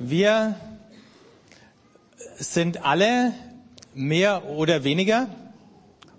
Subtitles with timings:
[0.00, 0.54] Wir
[2.36, 3.32] sind alle
[3.94, 5.26] mehr oder weniger,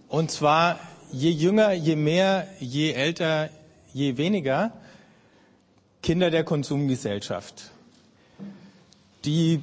[0.10, 0.82] und zwar
[1.14, 3.50] je jünger, je mehr, je älter,
[3.94, 4.74] je weniger,
[6.04, 7.72] Kinder der Konsumgesellschaft.
[9.24, 9.62] Die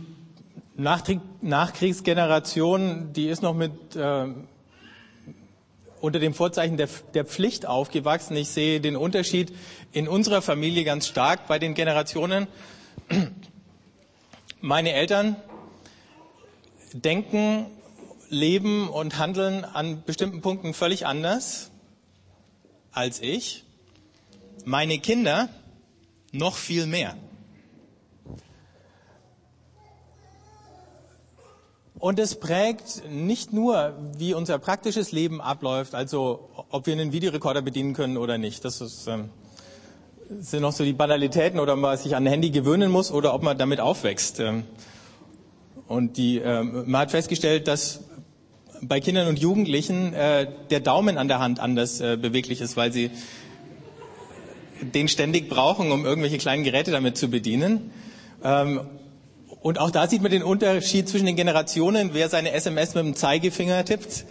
[0.77, 4.29] Nachkriegsgeneration, die ist noch mit äh,
[6.01, 8.35] unter dem Vorzeichen der, der Pflicht aufgewachsen.
[8.35, 9.53] Ich sehe den Unterschied
[9.93, 12.47] in unserer Familie ganz stark bei den Generationen.
[14.61, 15.37] Meine Eltern
[16.93, 17.67] denken,
[18.31, 21.71] leben und handeln an bestimmten Punkten völlig anders
[22.91, 23.65] als ich.
[24.65, 25.49] Meine Kinder
[26.33, 27.17] noch viel mehr.
[31.99, 37.63] Und es prägt nicht nur, wie unser praktisches Leben abläuft, also ob wir einen Videorekorder
[37.63, 38.65] bedienen können oder nicht.
[38.65, 39.31] Das ist, ähm,
[40.29, 43.43] sind noch so die Banalitäten oder man sich an ein Handy gewöhnen muss oder ob
[43.43, 44.41] man damit aufwächst.
[44.41, 44.65] Ähm,
[45.87, 48.01] und die, ähm, man hat festgestellt, dass
[48.83, 52.93] bei Kindern und Jugendlichen äh, der Daumen an der Hand anders äh, beweglich ist, weil
[52.93, 53.11] sie
[54.81, 57.93] den ständig brauchen, um irgendwelche kleinen Geräte damit zu bedienen.
[58.45, 58.81] Ähm,
[59.63, 63.15] und auch da sieht man den Unterschied zwischen den Generationen, wer seine SMS mit dem
[63.15, 64.25] Zeigefinger tippt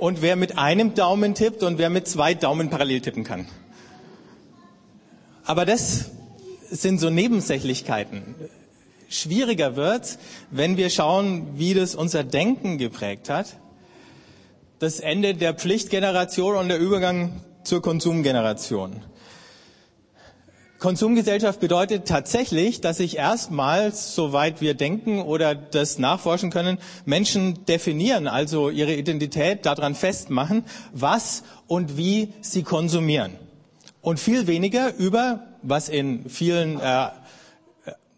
[0.00, 3.46] und wer mit einem Daumen tippt und wer mit zwei Daumen parallel tippen kann.
[5.44, 6.10] Aber das
[6.70, 8.34] sind so Nebensächlichkeiten.
[9.08, 10.18] Schwieriger wird,
[10.50, 13.58] wenn wir schauen, wie das unser Denken geprägt hat.
[14.78, 19.02] Das Ende der Pflichtgeneration und der Übergang zur Konsumgeneration.
[20.78, 28.26] Konsumgesellschaft bedeutet tatsächlich, dass sich erstmals, soweit wir denken oder das nachforschen können, Menschen definieren,
[28.26, 33.38] also ihre Identität daran festmachen, was und wie sie konsumieren.
[34.02, 37.10] Und viel weniger über, was in vielen äh, äh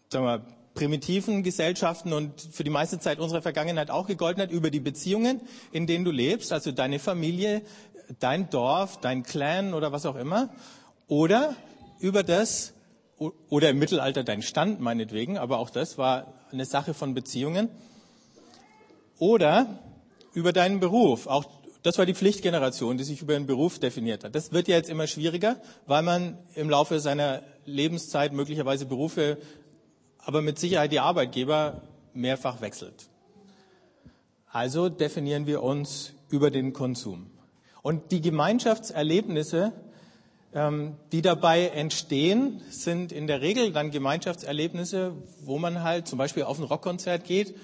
[0.09, 4.71] sagen wir, primitiven Gesellschaften und für die meiste Zeit unserer Vergangenheit auch gegolten hat, über
[4.71, 7.63] die Beziehungen, in denen du lebst, also deine Familie,
[8.19, 10.49] dein Dorf, dein Clan oder was auch immer,
[11.07, 11.55] oder
[12.01, 12.73] über das,
[13.19, 17.69] oder im Mittelalter dein Stand meinetwegen, aber auch das war eine Sache von Beziehungen,
[19.19, 19.79] oder
[20.33, 21.27] über deinen Beruf.
[21.27, 21.45] Auch
[21.85, 24.35] das war die Pflichtgeneration, die sich über den Beruf definiert hat.
[24.35, 29.37] Das wird ja jetzt immer schwieriger, weil man im Laufe seiner Lebenszeit möglicherweise Berufe,
[30.19, 31.83] aber mit Sicherheit die Arbeitgeber
[32.15, 33.11] mehrfach wechselt.
[34.49, 37.31] Also definieren wir uns über den Konsum.
[37.83, 39.73] Und die Gemeinschaftserlebnisse,
[40.55, 45.13] ähm, die dabei entstehen, sind in der Regel dann Gemeinschaftserlebnisse,
[45.43, 47.55] wo man halt zum Beispiel auf ein Rockkonzert geht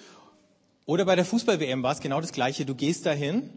[0.85, 2.67] oder bei der Fußball-WM war es genau das Gleiche.
[2.67, 3.49] Du gehst dahin,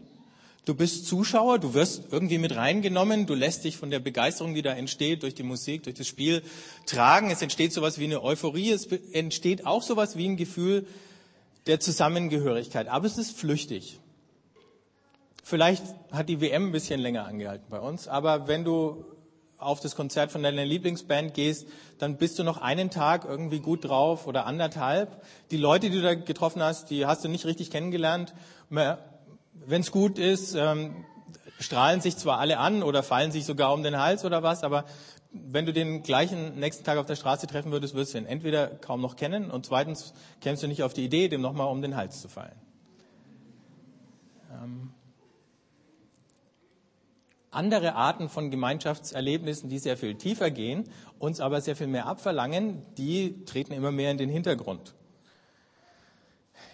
[0.64, 4.62] du bist Zuschauer, du wirst irgendwie mit reingenommen, du lässt dich von der Begeisterung, die
[4.62, 6.42] da entsteht, durch die Musik, durch das Spiel
[6.86, 7.30] tragen.
[7.30, 10.86] Es entsteht sowas wie eine Euphorie, es entsteht auch sowas wie ein Gefühl
[11.66, 14.00] der Zusammengehörigkeit, aber es ist flüchtig.
[15.42, 19.04] Vielleicht hat die WM ein bisschen länger angehalten bei uns, aber wenn du
[19.58, 21.66] auf das Konzert von deiner Lieblingsband gehst,
[21.98, 25.22] dann bist du noch einen Tag irgendwie gut drauf oder anderthalb.
[25.50, 28.34] Die Leute, die du da getroffen hast, die hast du nicht richtig kennengelernt.
[29.54, 31.04] Wenn es gut ist, ähm,
[31.58, 34.84] strahlen sich zwar alle an oder fallen sich sogar um den Hals oder was, aber
[35.32, 38.68] wenn du den gleichen nächsten Tag auf der Straße treffen würdest, würdest du ihn entweder
[38.68, 41.96] kaum noch kennen und zweitens kämst du nicht auf die Idee, dem nochmal um den
[41.96, 42.56] Hals zu fallen.
[44.52, 44.90] Ähm
[47.50, 50.84] andere Arten von Gemeinschaftserlebnissen, die sehr viel tiefer gehen,
[51.18, 54.94] uns aber sehr viel mehr abverlangen, die treten immer mehr in den Hintergrund.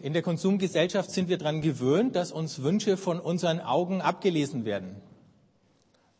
[0.01, 4.97] In der Konsumgesellschaft sind wir daran gewöhnt, dass uns Wünsche von unseren Augen abgelesen werden.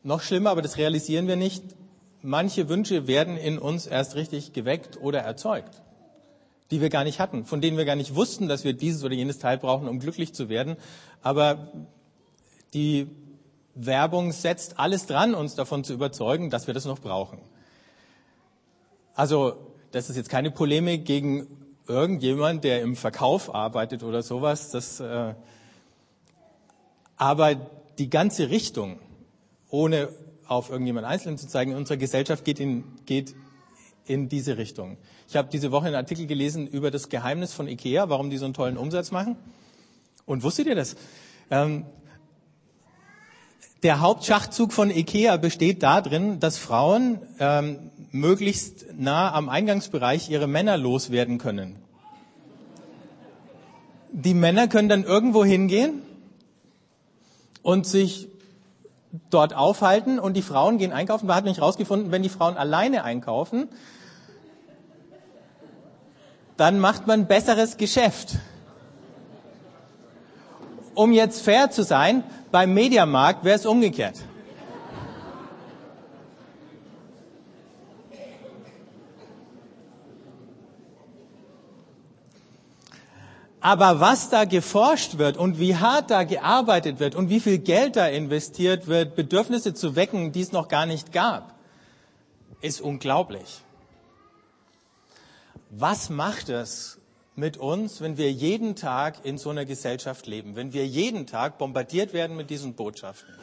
[0.03, 1.63] Noch schlimmer, aber das realisieren wir nicht,
[2.23, 5.83] manche Wünsche werden in uns erst richtig geweckt oder erzeugt,
[6.71, 9.15] die wir gar nicht hatten, von denen wir gar nicht wussten, dass wir dieses oder
[9.15, 10.77] jenes Teil brauchen, um glücklich zu werden,
[11.23, 11.73] aber
[12.75, 13.09] die
[13.75, 17.39] Werbung setzt alles dran, uns davon zu überzeugen, dass wir das noch brauchen.
[19.15, 19.57] Also,
[19.93, 21.47] das ist jetzt keine Polemik gegen
[21.91, 24.71] irgendjemand, der im Verkauf arbeitet oder sowas.
[24.71, 25.35] Das, äh,
[27.17, 27.55] aber
[27.99, 28.99] die ganze Richtung,
[29.69, 30.09] ohne
[30.47, 33.35] auf irgendjemand Einzelnen zu zeigen, in unserer Gesellschaft geht in, geht
[34.07, 34.97] in diese Richtung.
[35.29, 38.47] Ich habe diese Woche einen Artikel gelesen über das Geheimnis von IKEA, warum die so
[38.47, 39.37] einen tollen Umsatz machen.
[40.27, 40.97] Und wusstet ihr das?
[41.51, 41.85] Ähm,
[43.83, 50.77] der Hauptschachzug von IKEA besteht darin, dass Frauen ähm, möglichst nah am Eingangsbereich ihre Männer
[50.77, 51.77] loswerden können.
[54.13, 56.03] Die Männer können dann irgendwo hingehen
[57.63, 58.29] und sich
[59.31, 61.27] dort aufhalten und die Frauen gehen einkaufen.
[61.27, 63.69] Man hat nicht herausgefunden, wenn die Frauen alleine einkaufen,
[66.57, 68.37] dann macht man besseres Geschäft.
[71.01, 74.17] Um jetzt fair zu sein, beim Mediamarkt wäre es umgekehrt.
[83.63, 87.97] Aber was da geforscht wird und wie hart da gearbeitet wird und wie viel Geld
[87.97, 91.55] da investiert wird, Bedürfnisse zu wecken, die es noch gar nicht gab,
[92.61, 93.63] ist unglaublich.
[95.71, 97.00] Was macht es
[97.41, 101.59] mit uns, wenn wir jeden Tag in so einer Gesellschaft leben, wenn wir jeden Tag
[101.59, 103.35] bombardiert werden mit diesen Botschaften?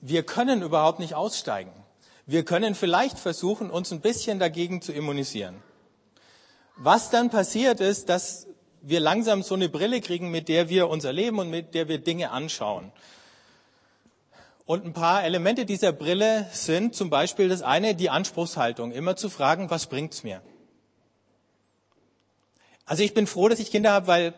[0.00, 1.72] Wir können überhaupt nicht aussteigen.
[2.26, 5.56] Wir können vielleicht versuchen, uns ein bisschen dagegen zu immunisieren.
[6.76, 8.46] Was dann passiert ist, dass
[8.82, 11.98] wir langsam so eine Brille kriegen, mit der wir unser Leben und mit der wir
[11.98, 12.92] Dinge anschauen.
[14.66, 19.30] Und ein paar Elemente dieser Brille sind zum Beispiel das eine, die Anspruchshaltung, immer zu
[19.30, 20.42] fragen, was bringt's mir?
[22.88, 24.34] Also ich bin froh, dass ich Kinder habe, weil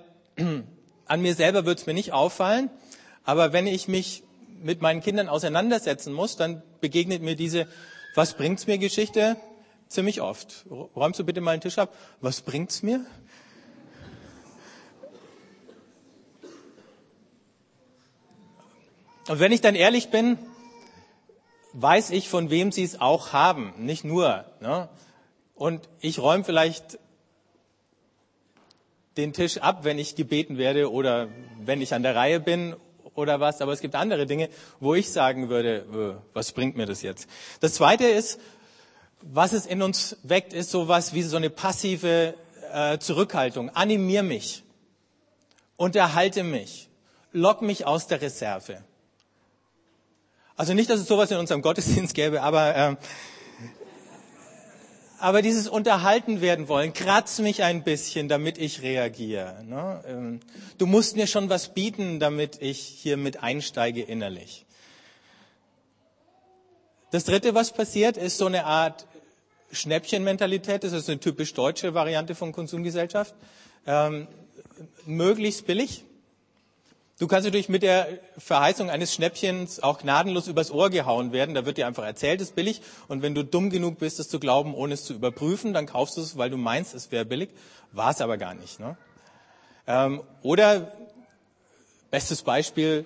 [1.06, 2.68] an mir selber wird es mir nicht auffallen.
[3.22, 4.24] Aber wenn ich mich
[4.60, 7.68] mit meinen Kindern auseinandersetzen muss, dann begegnet mir diese
[8.16, 9.36] Was bringt's mir Geschichte
[9.86, 10.66] ziemlich oft.
[10.68, 11.94] Räumst du bitte mal den Tisch ab?
[12.20, 13.06] Was bringt's mir?
[19.28, 20.38] Und wenn ich dann ehrlich bin,
[21.72, 24.44] weiß ich, von wem sie es auch haben, nicht nur.
[24.60, 24.88] Ne?
[25.54, 26.98] Und ich räume vielleicht
[29.20, 31.28] den Tisch ab, wenn ich gebeten werde oder
[31.58, 32.74] wenn ich an der Reihe bin
[33.14, 33.60] oder was.
[33.60, 34.48] Aber es gibt andere Dinge,
[34.80, 37.28] wo ich sagen würde, äh, was bringt mir das jetzt?
[37.60, 38.40] Das Zweite ist,
[39.20, 42.34] was es in uns weckt, ist sowas wie so eine passive
[42.72, 43.68] äh, Zurückhaltung.
[43.70, 44.64] Animier mich,
[45.76, 46.88] unterhalte mich,
[47.32, 48.82] lock mich aus der Reserve.
[50.56, 52.96] Also nicht, dass es sowas in unserem Gottesdienst gäbe, aber, äh,
[55.20, 59.62] aber dieses Unterhalten werden wollen, kratz mich ein bisschen, damit ich reagiere.
[59.64, 60.02] Ne?
[60.06, 60.40] Ähm,
[60.78, 64.64] du musst mir schon was bieten, damit ich hier mit einsteige innerlich.
[67.10, 69.06] Das Dritte, was passiert, ist so eine Art
[69.72, 70.84] Schnäppchenmentalität.
[70.84, 73.34] Das ist eine typisch deutsche Variante von Konsumgesellschaft.
[73.86, 74.26] Ähm,
[75.06, 76.04] möglichst billig.
[77.20, 78.08] Du kannst natürlich mit der
[78.38, 81.54] Verheißung eines Schnäppchens auch gnadenlos übers Ohr gehauen werden.
[81.54, 82.80] Da wird dir einfach erzählt, es ist billig.
[83.08, 86.16] Und wenn du dumm genug bist, es zu glauben, ohne es zu überprüfen, dann kaufst
[86.16, 87.50] du es, weil du meinst, es wäre billig.
[87.92, 88.80] War es aber gar nicht.
[88.80, 88.96] Ne?
[89.86, 90.92] Ähm, oder,
[92.10, 93.04] bestes Beispiel,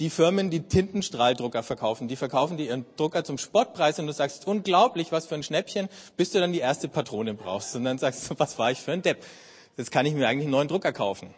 [0.00, 4.48] die Firmen, die Tintenstrahldrucker verkaufen, die verkaufen dir ihren Drucker zum Spottpreis und du sagst,
[4.48, 7.76] unglaublich, was für ein Schnäppchen, bis du dann die erste Patrone brauchst.
[7.76, 9.24] Und dann sagst du, was war ich für ein Depp?
[9.76, 11.32] Jetzt kann ich mir eigentlich einen neuen Drucker kaufen.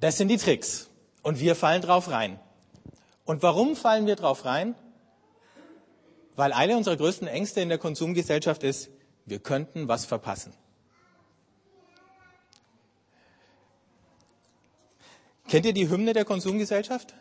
[0.00, 0.90] Das sind die Tricks.
[1.22, 2.38] Und wir fallen drauf rein.
[3.24, 4.74] Und warum fallen wir drauf rein?
[6.36, 8.90] Weil eine unserer größten Ängste in der Konsumgesellschaft ist,
[9.24, 10.52] wir könnten was verpassen.
[15.48, 17.14] Kennt ihr die Hymne der Konsumgesellschaft?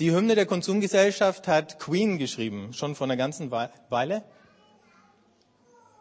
[0.00, 4.24] Die Hymne der Konsumgesellschaft hat Queen geschrieben, schon vor einer ganzen Weile.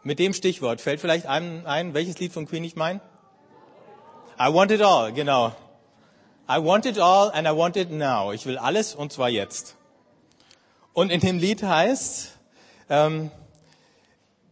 [0.05, 2.99] Mit dem Stichwort fällt vielleicht einem ein, welches Lied von Queen ich meine?
[4.37, 5.55] I want it all, genau.
[6.49, 8.33] I want it all and I want it now.
[8.33, 9.77] Ich will alles und zwar jetzt.
[10.91, 12.37] Und in dem Lied heißt,
[12.89, 13.31] ähm,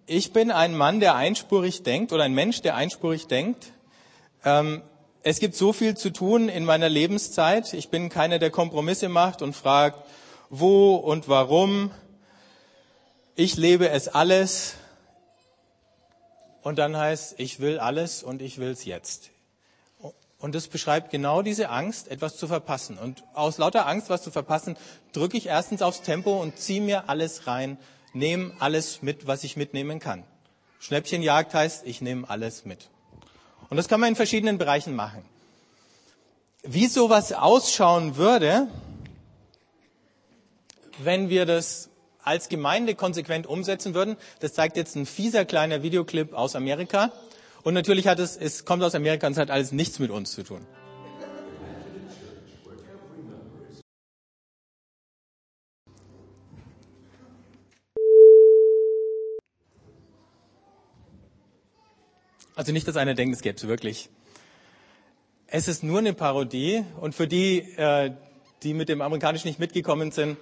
[0.05, 3.73] ich bin ein Mann, der einspurig denkt oder ein Mensch, der einspurig denkt.
[4.45, 4.81] Ähm,
[5.21, 7.73] es gibt so viel zu tun in meiner Lebenszeit.
[7.73, 9.99] Ich bin keiner, der Kompromisse macht und fragt,
[10.49, 11.91] wo und warum.
[13.35, 14.75] Ich lebe es alles
[16.63, 19.31] und dann heißt, ich will alles und ich will es jetzt.
[20.39, 22.97] Und das beschreibt genau diese Angst, etwas zu verpassen.
[22.97, 24.75] Und aus lauter Angst, was zu verpassen,
[25.13, 27.77] drücke ich erstens aufs Tempo und ziehe mir alles rein,
[28.13, 30.23] nehme alles mit, was ich mitnehmen kann.
[30.79, 32.89] Schnäppchenjagd heißt, ich nehme alles mit.
[33.69, 35.23] Und das kann man in verschiedenen Bereichen machen.
[36.63, 38.67] Wie sowas ausschauen würde,
[40.97, 41.90] wenn wir das
[42.23, 44.17] als Gemeinde konsequent umsetzen würden.
[44.39, 47.11] Das zeigt jetzt ein fieser kleiner Videoclip aus Amerika.
[47.63, 50.31] Und natürlich hat es, es kommt aus Amerika und es hat alles nichts mit uns
[50.31, 50.65] zu tun.
[62.55, 64.09] Also nicht, dass einer denkt, es gäbe es wirklich.
[65.47, 68.11] Es ist nur eine Parodie und für die, äh,
[68.61, 70.37] die mit dem Amerikanischen nicht mitgekommen sind,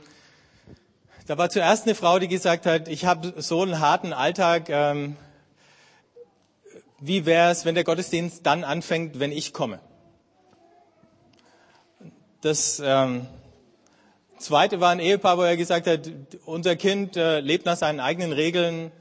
[1.29, 4.67] da war zuerst eine Frau, die gesagt hat, ich habe so einen harten Alltag.
[4.69, 5.15] Ähm,
[6.99, 9.79] wie wäre es, wenn der Gottesdienst dann anfängt, wenn ich komme?
[12.41, 13.27] Das ähm,
[14.39, 16.09] Zweite war ein Ehepaar, wo er gesagt hat,
[16.45, 18.91] unser Kind äh, lebt nach seinen eigenen Regeln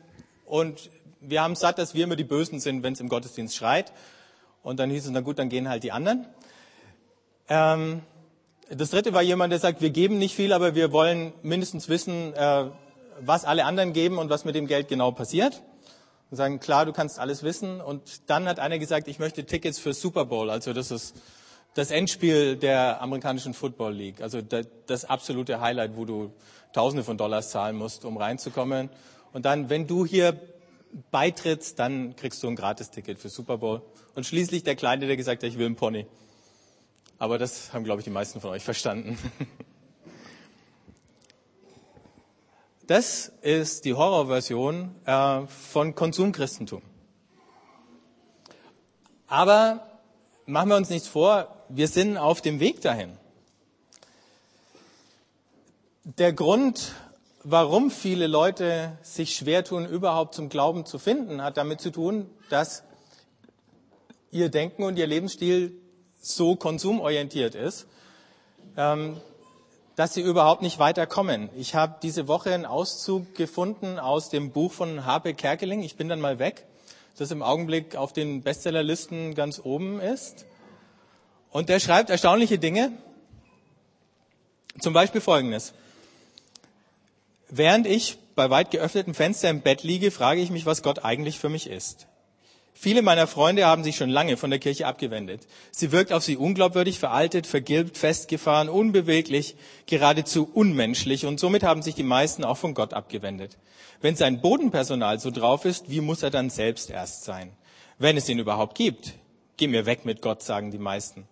[0.45, 0.91] und
[1.23, 3.91] wir haben satt, dass wir immer die Bösen sind, wenn es im Gottesdienst schreit.
[4.63, 6.27] Und dann hieß es, na gut, dann gehen halt die anderen.
[7.49, 8.03] Ähm,
[8.71, 12.35] das dritte war jemand, der sagt, wir geben nicht viel, aber wir wollen mindestens wissen,
[12.35, 12.65] äh,
[13.21, 15.63] was alle anderen geben und was mit dem Geld genau passiert.
[16.31, 17.81] Und sagen, klar, du kannst alles wissen.
[17.81, 20.51] Und dann hat einer gesagt, ich möchte Tickets für Super Bowl.
[20.51, 21.17] Also das ist
[21.75, 24.21] das Endspiel der amerikanischen Football League.
[24.21, 26.33] Also das absolute Highlight, wo du
[26.75, 28.91] Tausende von Dollars zahlen musst, um reinzukommen.
[29.33, 30.39] Und dann, wenn du hier
[31.11, 33.81] beitrittst, dann kriegst du ein Gratisticket für Super Bowl.
[34.15, 36.07] Und schließlich der Kleine, der gesagt hat, ich will einen Pony.
[37.19, 39.19] Aber das haben, glaube ich, die meisten von euch verstanden.
[42.89, 46.81] Das ist die Horrorversion äh, von Konsumchristentum.
[49.27, 49.87] Aber
[50.47, 53.13] machen wir uns nichts vor, wir sind auf dem Weg dahin.
[56.05, 56.95] Der Grund,
[57.45, 62.31] warum viele Leute sich schwer tun, überhaupt zum Glauben zu finden, hat damit zu tun,
[62.49, 62.85] dass
[64.31, 65.79] ihr Denken und ihr Lebensstil
[66.21, 67.87] so konsumorientiert ist,
[68.77, 69.21] ähm,
[69.97, 71.49] dass sie überhaupt nicht weiterkommen.
[71.57, 76.09] Ich habe diese Woche einen Auszug gefunden aus dem Buch von Harpe Kerkeling, Ich bin
[76.09, 76.67] dann mal weg,
[77.17, 80.47] das im Augenblick auf den Bestsellerlisten ganz oben ist.
[81.51, 82.93] Und der schreibt erstaunliche Dinge.
[84.79, 85.73] Zum Beispiel Folgendes.
[87.49, 91.39] Während ich bei weit geöffnetem Fenster im Bett liege, frage ich mich, was Gott eigentlich
[91.39, 92.08] für mich ist.
[92.81, 95.49] Viele meiner Freunde haben sich schon lange von der Kirche abgewendet.
[95.73, 99.57] Sie wirkt auf sie unglaubwürdig, veraltet, vergilbt, festgefahren, unbeweglich,
[99.87, 103.59] geradezu unmenschlich und somit haben sich die meisten auch von Gott abgewendet.
[104.01, 107.51] Wenn sein Bodenpersonal so drauf ist, wie muss er dann selbst erst sein?
[107.99, 109.15] Wenn es ihn überhaupt gibt.
[109.57, 111.27] Geh mir weg mit Gott, sagen die meisten.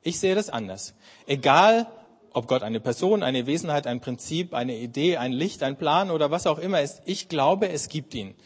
[0.00, 0.94] Ich sehe das anders.
[1.26, 1.88] Egal,
[2.32, 6.30] ob Gott eine Person, eine Wesenheit, ein Prinzip, eine Idee, ein Licht, ein Plan oder
[6.30, 8.36] was auch immer ist, ich glaube, es gibt ihn.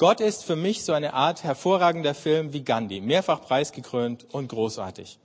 [0.00, 5.18] Gott ist für mich so eine Art hervorragender Film wie Gandhi, mehrfach preisgekrönt und großartig.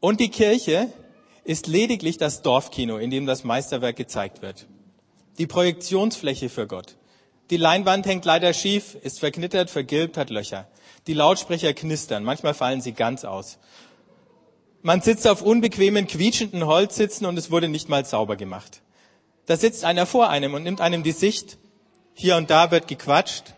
[0.00, 0.90] Und die Kirche
[1.44, 4.64] ist lediglich das Dorfkino, in dem das Meisterwerk gezeigt wird.
[5.36, 6.96] Die Projektionsfläche für Gott.
[7.50, 10.66] Die Leinwand hängt leider schief, ist verknittert, vergilbt, hat Löcher.
[11.06, 13.58] Die Lautsprecher knistern, manchmal fallen sie ganz aus.
[14.80, 18.80] Man sitzt auf unbequemen, quietschenden Holzsitzen und es wurde nicht mal sauber gemacht.
[19.44, 21.58] Da sitzt einer vor einem und nimmt einem die Sicht
[22.16, 23.54] hier und da wird gequatscht.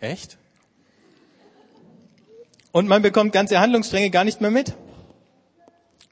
[0.00, 0.38] Echt?
[2.70, 4.74] Und man bekommt ganze Handlungsstränge gar nicht mehr mit.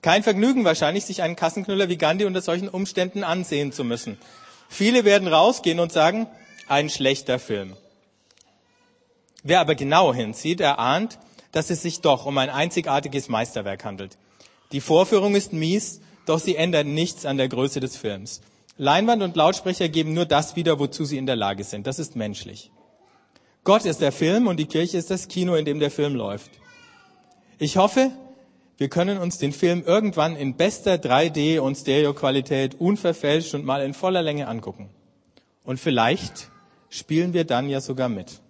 [0.03, 4.19] Kein Vergnügen wahrscheinlich, sich einen Kassenknüller wie Gandhi unter solchen Umständen ansehen zu müssen.
[4.69, 6.27] Viele werden rausgehen und sagen,
[6.69, 7.77] ein schlechter Film.
[9.43, 11.19] Wer aber genau hinsieht, erahnt,
[11.53, 14.19] dass es sich doch um ein einzigartiges Meisterwerk handelt.
[14.73, 18.41] Die Vorführung ist mies, doch sie ändert nichts an der Größe des Films.
[18.81, 21.87] Leinwand und Lautsprecher geben nur das wieder, wozu sie in der Lage sind.
[21.87, 22.73] Das ist menschlich.
[23.63, 26.51] Gott ist der Film und die Kirche ist das Kino, in dem der Film läuft.
[27.59, 28.11] Ich hoffe,
[28.79, 33.93] wir können uns den Film irgendwann in bester 3D und Stereoqualität unverfälscht und mal in
[33.93, 34.89] voller Länge angucken.
[35.63, 36.51] Und vielleicht
[36.89, 38.41] spielen wir dann ja sogar mit.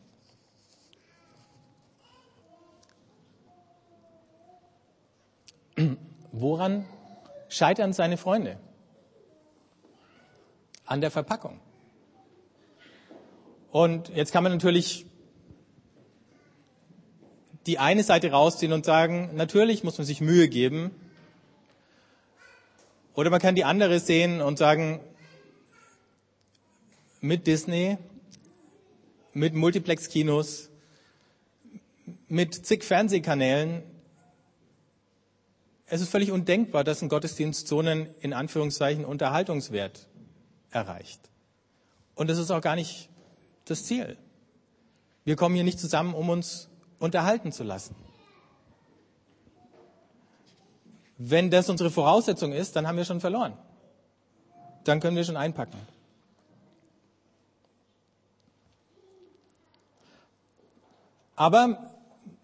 [6.31, 6.85] Woran
[7.49, 8.61] scheitern seine Freunde?
[10.91, 11.61] An der Verpackung.
[13.71, 15.07] Und jetzt kann man natürlich
[17.67, 20.91] die eine Seite rausziehen und sagen, natürlich muss man sich Mühe geben.
[23.15, 25.01] Oder man kann die andere sehen und sagen,
[27.21, 27.97] mit Disney,
[29.33, 30.71] mit Multiplex-Kinos,
[32.27, 33.83] mit zig Fernsehkanälen,
[35.87, 40.09] es ist völlig undenkbar, dass ein Gottesdienst so einen, in Anführungszeichen, Unterhaltungswert
[40.71, 41.21] erreicht.
[42.15, 43.09] Und das ist auch gar nicht
[43.65, 44.17] das Ziel.
[45.25, 47.95] Wir kommen hier nicht zusammen, um uns unterhalten zu lassen.
[51.19, 53.53] Wenn das unsere Voraussetzung ist, dann haben wir schon verloren.
[54.85, 55.79] Dann können wir schon einpacken.
[61.37, 61.95] Aber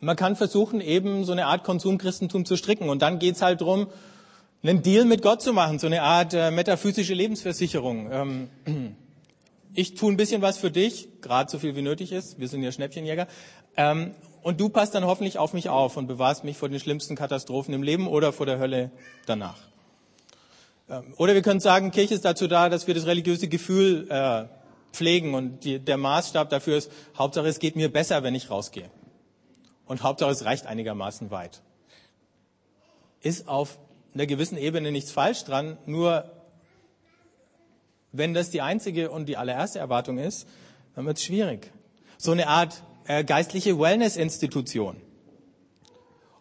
[0.01, 2.89] man kann versuchen, eben so eine Art Konsumchristentum zu stricken.
[2.89, 3.89] Und dann geht's halt drum,
[4.69, 8.11] einen Deal mit Gott zu machen, so eine Art äh, metaphysische Lebensversicherung.
[8.11, 8.49] Ähm,
[9.75, 12.41] ich tue ein bisschen was für dich, gerade so viel wie nötig ist.
[12.41, 13.29] Wir sind ja Schnäppchenjäger.
[13.77, 17.17] Ähm, und du passt dann hoffentlich auf mich auf und bewahrst mich vor den schlimmsten
[17.17, 18.91] Katastrophen im Leben oder vor der Hölle
[19.27, 19.59] danach.
[20.89, 24.47] Ähm, oder wir können sagen, Kirche ist dazu da, dass wir das religiöse Gefühl äh,
[24.93, 28.91] pflegen und die, der Maßstab dafür ist, Hauptsache es geht mir besser, wenn ich rausgehe.
[29.87, 31.63] Und Hauptsache es reicht einigermaßen weit.
[33.21, 33.79] Ist auf
[34.17, 36.25] einer gewissen Ebene nichts falsch dran, nur
[38.13, 40.49] wenn das die einzige und die allererste Erwartung ist,
[40.95, 41.71] dann wird es schwierig.
[42.17, 44.97] So eine Art äh, geistliche Wellness-Institution.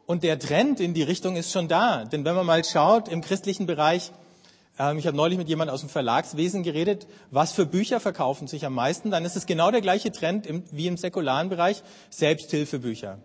[0.06, 2.06] Und der Trend in die Richtung ist schon da.
[2.06, 4.14] Denn wenn man mal schaut im christlichen Bereich,
[4.80, 8.66] ähm, ich habe neulich mit jemandem aus dem Verlagswesen geredet, was für Bücher verkaufen sich
[8.66, 13.20] am meisten, dann ist es genau der gleiche Trend im, wie im säkularen Bereich, Selbsthilfebücher.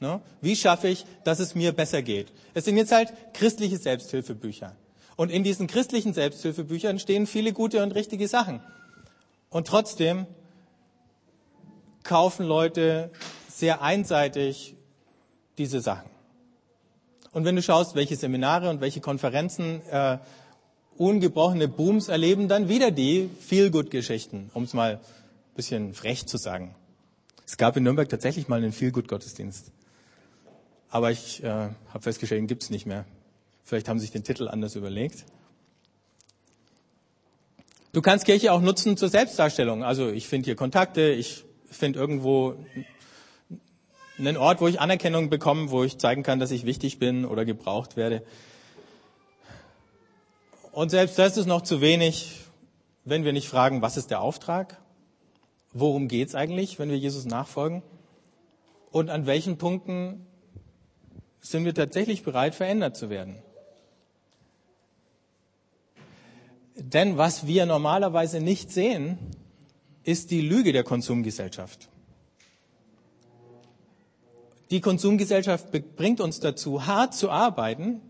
[0.00, 0.20] Ne?
[0.40, 2.32] Wie schaffe ich, dass es mir besser geht?
[2.54, 4.74] Es sind jetzt halt christliche Selbsthilfebücher.
[5.16, 8.60] Und in diesen christlichen Selbsthilfebüchern stehen viele gute und richtige Sachen.
[9.50, 10.26] Und trotzdem
[12.02, 13.10] kaufen Leute
[13.48, 14.74] sehr einseitig
[15.58, 16.08] diese Sachen.
[17.32, 20.18] Und wenn du schaust, welche Seminare und welche Konferenzen äh,
[20.96, 26.74] ungebrochene Booms erleben, dann wieder die Feel-Good-Geschichten, um es mal ein bisschen frech zu sagen.
[27.46, 29.72] Es gab in Nürnberg tatsächlich mal einen Feel-Good-Gottesdienst.
[30.90, 33.04] Aber ich äh, habe festgestellt, gibt es nicht mehr.
[33.62, 35.24] Vielleicht haben sie sich den Titel anders überlegt.
[37.92, 39.84] Du kannst Kirche auch nutzen zur Selbstdarstellung.
[39.84, 42.56] Also ich finde hier Kontakte, ich finde irgendwo
[44.18, 47.44] einen Ort, wo ich Anerkennung bekomme, wo ich zeigen kann, dass ich wichtig bin oder
[47.44, 48.22] gebraucht werde.
[50.72, 52.40] Und selbst das ist noch zu wenig,
[53.04, 54.80] wenn wir nicht fragen, was ist der Auftrag?
[55.72, 57.82] Worum geht es eigentlich, wenn wir Jesus nachfolgen?
[58.92, 60.26] Und an welchen Punkten
[61.40, 63.36] sind wir tatsächlich bereit, verändert zu werden?
[66.76, 69.18] Denn was wir normalerweise nicht sehen,
[70.04, 71.88] ist die Lüge der Konsumgesellschaft.
[74.70, 75.66] Die Konsumgesellschaft
[75.96, 78.00] bringt uns dazu, hart zu arbeiten,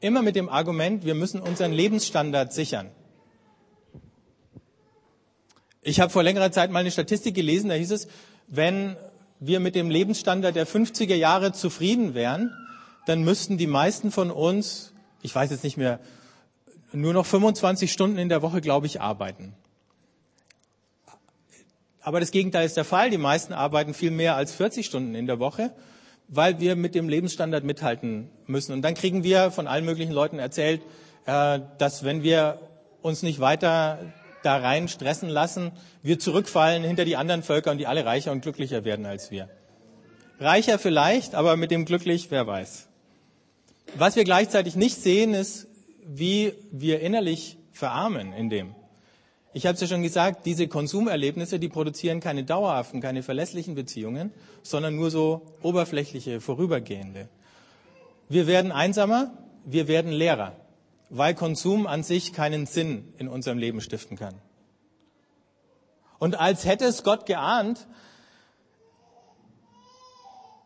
[0.00, 2.90] immer mit dem Argument, wir müssen unseren Lebensstandard sichern.
[5.82, 8.08] Ich habe vor längerer Zeit mal eine Statistik gelesen, da hieß es,
[8.46, 8.96] wenn
[9.40, 12.52] wir mit dem Lebensstandard der 50er Jahre zufrieden wären,
[13.06, 16.00] dann müssten die meisten von uns, ich weiß jetzt nicht mehr,
[16.92, 19.54] nur noch 25 Stunden in der Woche, glaube ich, arbeiten.
[22.00, 23.10] Aber das Gegenteil ist der Fall.
[23.10, 25.72] Die meisten arbeiten viel mehr als 40 Stunden in der Woche,
[26.28, 28.72] weil wir mit dem Lebensstandard mithalten müssen.
[28.72, 30.82] Und dann kriegen wir von allen möglichen Leuten erzählt,
[31.26, 32.60] äh, dass wenn wir
[33.02, 33.98] uns nicht weiter
[34.42, 38.42] da rein stressen lassen, wir zurückfallen hinter die anderen Völker und die alle reicher und
[38.42, 39.48] glücklicher werden als wir.
[40.38, 42.85] Reicher vielleicht, aber mit dem glücklich, wer weiß.
[43.94, 45.68] Was wir gleichzeitig nicht sehen, ist,
[46.04, 48.74] wie wir innerlich verarmen in dem.
[49.52, 54.32] Ich habe es ja schon gesagt, diese Konsumerlebnisse, die produzieren keine dauerhaften, keine verlässlichen Beziehungen,
[54.62, 57.28] sondern nur so oberflächliche, vorübergehende.
[58.28, 59.32] Wir werden einsamer,
[59.64, 60.52] wir werden leerer,
[61.08, 64.34] weil Konsum an sich keinen Sinn in unserem Leben stiften kann.
[66.18, 67.86] Und als hätte es Gott geahnt,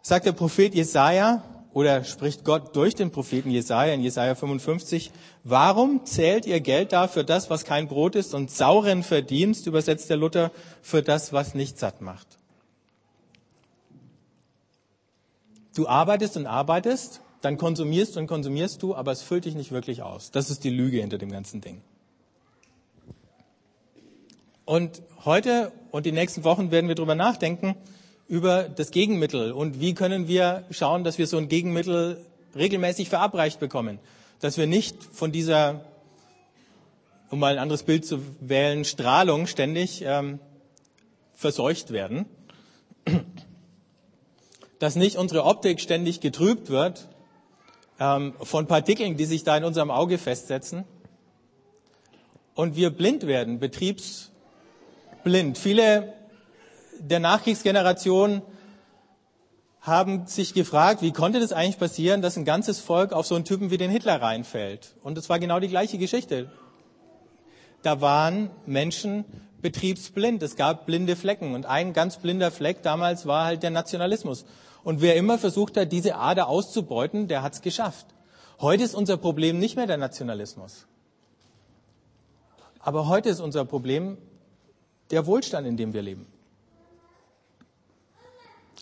[0.03, 5.13] sagt der Prophet Jesaja, oder spricht Gott durch den Propheten Jesaja in Jesaja 55,
[5.45, 10.11] warum zählt ihr Geld da für das, was kein Brot ist und sauren Verdienst, übersetzt
[10.11, 10.51] der Luther,
[10.83, 12.27] für das, was nicht satt macht?
[15.77, 20.03] Du arbeitest und arbeitest, dann konsumierst und konsumierst du, aber es füllt dich nicht wirklich
[20.03, 20.31] aus.
[20.31, 21.81] Das ist die Lüge hinter dem ganzen Ding.
[24.65, 27.77] Und heute und die nächsten Wochen werden wir darüber nachdenken,
[28.31, 33.59] über das Gegenmittel und wie können wir schauen, dass wir so ein Gegenmittel regelmäßig verabreicht
[33.59, 33.99] bekommen,
[34.39, 35.85] dass wir nicht von dieser,
[37.29, 40.39] um mal ein anderes Bild zu wählen, Strahlung ständig ähm,
[41.35, 42.27] verseucht werden,
[44.79, 47.09] dass nicht unsere Optik ständig getrübt wird
[47.99, 50.85] ähm, von Partikeln, die sich da in unserem Auge festsetzen
[52.55, 55.59] und wir blind werden, betriebsblind.
[55.59, 56.20] Viele
[57.01, 58.43] der Nachkriegsgeneration
[59.81, 63.45] haben sich gefragt, wie konnte das eigentlich passieren, dass ein ganzes Volk auf so einen
[63.45, 64.95] Typen wie den Hitler reinfällt.
[65.03, 66.51] Und es war genau die gleiche Geschichte.
[67.83, 69.25] Da waren Menschen
[69.63, 70.43] betriebsblind.
[70.43, 71.55] Es gab blinde Flecken.
[71.55, 74.45] Und ein ganz blinder Fleck damals war halt der Nationalismus.
[74.85, 78.07] Und wer immer versucht hat, diese Ader auszubeuten, der hat es geschafft.
[78.61, 80.87] Heute ist unser Problem nicht mehr der Nationalismus.
[82.81, 84.19] Aber heute ist unser Problem
[85.11, 86.27] der Wohlstand, in dem wir leben.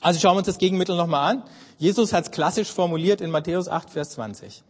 [0.01, 1.43] Also schauen wir uns das Gegenmittel nochmal an.
[1.79, 4.63] Jesus hat es klassisch formuliert in Matthäus 8, Vers 20.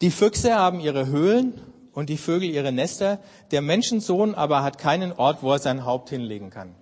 [0.00, 1.60] Die Füchse haben ihre Höhlen
[1.92, 3.18] und die Vögel ihre Nester,
[3.50, 6.74] der Menschensohn aber hat keinen Ort, wo er sein Haupt hinlegen kann.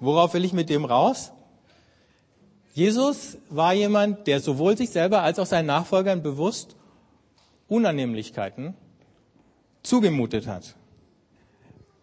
[0.00, 1.32] Worauf will ich mit dem raus?
[2.74, 6.74] Jesus war jemand, der sowohl sich selber als auch seinen Nachfolgern bewusst
[7.68, 8.74] Unannehmlichkeiten
[9.82, 10.74] zugemutet hat.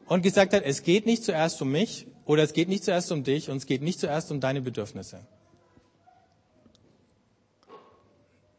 [0.07, 3.23] Und gesagt hat, es geht nicht zuerst um mich, oder es geht nicht zuerst um
[3.23, 5.19] dich und es geht nicht zuerst um deine Bedürfnisse.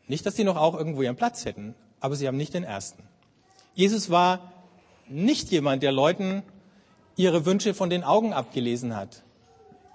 [0.09, 3.05] Nicht, dass sie noch auch irgendwo ihren Platz hätten, aber sie haben nicht den ersten.
[3.77, 4.53] Jesus war
[5.09, 6.43] nicht jemand, der Leuten
[7.15, 9.23] ihre Wünsche von den Augen abgelesen hat.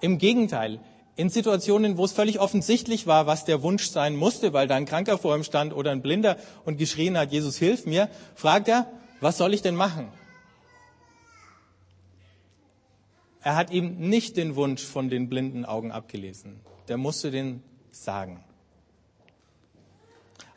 [0.00, 0.80] Im Gegenteil,
[1.16, 4.86] in Situationen, wo es völlig offensichtlich war, was der Wunsch sein musste, weil da ein
[4.86, 8.86] Kranker vor ihm stand oder ein Blinder und geschrien hat, Jesus, hilf mir, fragt er,
[9.20, 10.08] was soll ich denn machen?
[13.46, 16.58] Er hat ihm nicht den Wunsch von den blinden Augen abgelesen.
[16.88, 18.42] Der musste den sagen.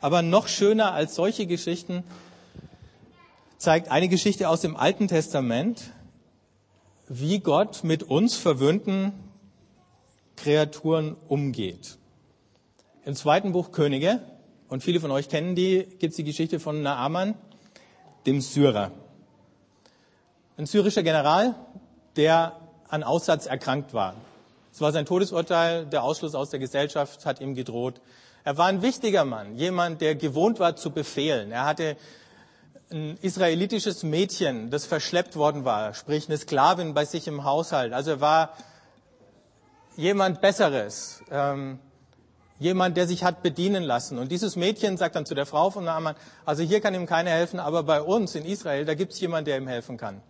[0.00, 2.02] Aber noch schöner als solche Geschichten
[3.58, 5.92] zeigt eine Geschichte aus dem Alten Testament,
[7.06, 9.12] wie Gott mit uns verwöhnten
[10.34, 11.96] Kreaturen umgeht.
[13.04, 14.18] Im zweiten Buch Könige,
[14.66, 17.36] und viele von euch kennen die, gibt es die Geschichte von Naaman,
[18.26, 18.90] dem Syrer.
[20.56, 21.54] Ein syrischer General,
[22.16, 22.59] der
[22.90, 24.14] an Aussatz erkrankt war.
[24.72, 28.00] Es war sein Todesurteil, der Ausschluss aus der Gesellschaft hat ihm gedroht.
[28.44, 31.52] Er war ein wichtiger Mann, jemand, der gewohnt war zu befehlen.
[31.52, 31.96] Er hatte
[32.90, 37.92] ein israelitisches Mädchen, das verschleppt worden war, sprich eine Sklavin bei sich im Haushalt.
[37.92, 38.56] Also er war
[39.96, 41.78] jemand Besseres, ähm,
[42.58, 44.18] jemand, der sich hat bedienen lassen.
[44.18, 47.30] Und dieses Mädchen sagt dann zu der Frau von Naaman, also hier kann ihm keiner
[47.30, 50.22] helfen, aber bei uns in Israel, da gibt es jemanden, der ihm helfen kann.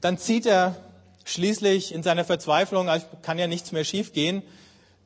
[0.00, 0.76] Dann zieht er
[1.28, 4.42] schließlich in seiner Verzweiflung, also kann ja nichts mehr schiefgehen,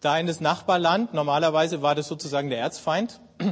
[0.01, 3.21] da in das Nachbarland, normalerweise war das sozusagen der Erzfeind,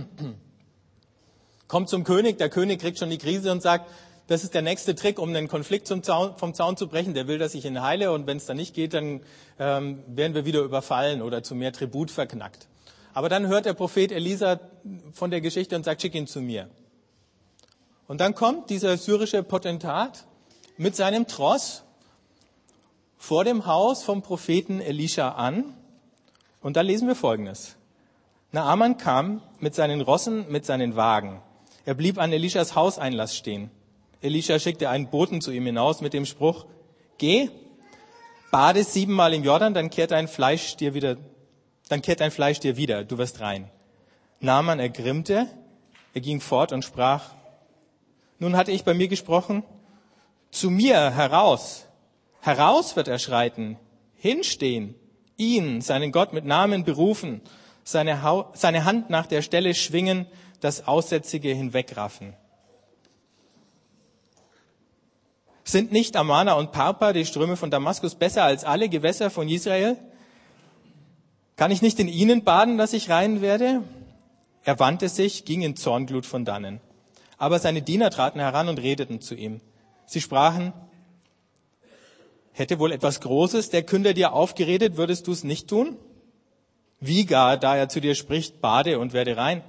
[1.68, 3.90] kommt zum König, der König kriegt schon die Krise und sagt,
[4.30, 7.14] das ist der nächste Trick, um den Konflikt Zaun, vom Zaun zu brechen.
[7.14, 9.22] Der will, dass ich ihn heile und wenn es dann nicht geht, dann
[9.58, 12.68] ähm, werden wir wieder überfallen oder zu mehr Tribut verknackt.
[13.12, 14.60] Aber dann hört der Prophet Elisa
[15.12, 16.68] von der Geschichte und sagt, schick ihn zu mir.
[18.06, 20.26] Und dann kommt dieser syrische Potentat
[20.76, 21.82] mit seinem Tross
[23.20, 25.74] vor dem Haus vom Propheten Elisha an.
[26.62, 27.76] Und da lesen wir Folgendes.
[28.50, 31.42] Naaman kam mit seinen Rossen, mit seinen Wagen.
[31.84, 33.70] Er blieb an Elishas Hauseinlass stehen.
[34.22, 36.64] Elisha schickte einen Boten zu ihm hinaus mit dem Spruch,
[37.18, 37.50] geh,
[38.50, 41.18] bade siebenmal im Jordan, dann kehrt dein Fleisch dir wieder,
[41.90, 43.70] dann kehrt dein Fleisch dir wieder, du wirst rein.
[44.40, 45.46] Naaman ergrimmte,
[46.14, 47.34] er ging fort und sprach,
[48.38, 49.62] nun hatte ich bei mir gesprochen,
[50.50, 51.86] zu mir heraus,
[52.40, 53.78] heraus wird er schreiten,
[54.16, 54.94] hinstehen,
[55.36, 57.40] ihn, seinen Gott mit Namen berufen,
[57.84, 60.26] seine, ha seine Hand nach der Stelle schwingen,
[60.60, 62.34] das Aussätzige hinwegraffen.
[65.64, 69.96] Sind nicht Amana und Parpa, die Ströme von Damaskus, besser als alle Gewässer von Israel?
[71.56, 73.82] Kann ich nicht in ihnen baden, dass ich rein werde?
[74.64, 76.80] Er wandte sich, ging in Zornglut von dannen.
[77.38, 79.60] Aber seine Diener traten heran und redeten zu ihm.
[80.06, 80.72] Sie sprachen,
[82.52, 85.96] hätte wohl etwas Großes der Künder dir aufgeredet, würdest du es nicht tun?
[87.00, 89.62] Wie gar, da er zu dir spricht, bade und werde rein?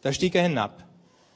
[0.00, 0.84] Da stieg er hinab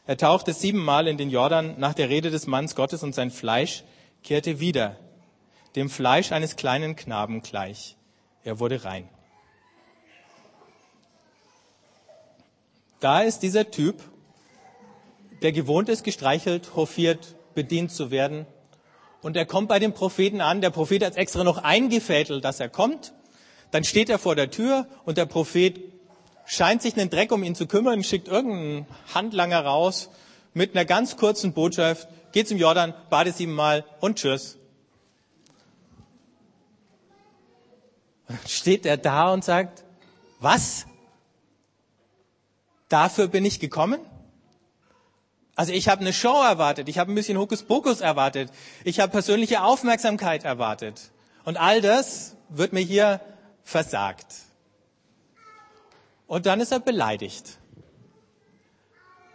[0.07, 3.83] er tauchte siebenmal in den Jordan nach der Rede des Manns Gottes und sein Fleisch
[4.23, 4.97] kehrte wieder,
[5.75, 7.97] dem Fleisch eines kleinen Knaben gleich.
[8.45, 9.09] Er wurde rein.
[13.01, 14.01] Da ist dieser Typ,
[15.43, 18.47] der gewohnt ist, gestreichelt, hofiert, bedient zu werden.
[19.23, 20.61] Und er kommt bei dem Propheten an.
[20.61, 23.13] Der Prophet hat extra noch eingefädelt, dass er kommt.
[23.71, 25.81] Dann steht er vor der Tür und der Prophet
[26.47, 30.11] scheint sich einen Dreck um ihn zu kümmern, schickt irgendeinen Handlanger raus
[30.55, 34.59] mit einer ganz kurzen Botschaft, geht zum Jordan, bade siebenmal und tschüss.
[38.47, 39.85] Steht er da und sagt,
[40.41, 40.87] was?
[42.89, 44.01] Dafür bin ich gekommen?
[45.57, 48.51] Also ich habe eine Show erwartet, ich habe ein bisschen Hokuspokus erwartet,
[48.85, 51.11] ich habe persönliche Aufmerksamkeit erwartet.
[51.45, 53.21] Und all das wird mir hier
[53.65, 54.27] versagt.
[56.27, 57.59] Und dann ist er beleidigt.